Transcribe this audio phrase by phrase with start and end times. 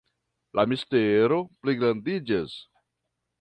[0.59, 2.57] La mistero pligrandiĝas.